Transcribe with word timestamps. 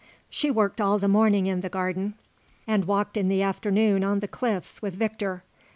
She 0.31 0.49
worked 0.49 0.81
all 0.81 0.97
the 0.97 1.07
morning 1.07 1.45
in 1.45 1.61
the 1.61 1.69
garden 1.69 2.15
and 2.65 2.85
walked 2.85 3.17
in 3.17 3.29
the 3.29 3.43
afternoon 3.43 4.03
on 4.03 4.19
the 4.19 4.27
cliffs 4.27 4.81
with 4.81 4.95
Victor. 4.95 5.43